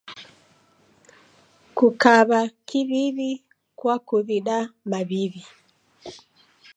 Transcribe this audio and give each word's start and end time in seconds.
Kukaw'a 1.77 2.41
kiw'iw'i 2.67 3.31
kuakuw'ida 3.77 4.57
maw'iw'i. 4.89 5.43